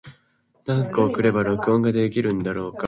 [0.65, 2.79] 何個送れば録音ができるんだろうか。